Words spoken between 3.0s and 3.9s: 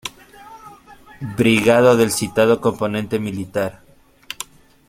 militar.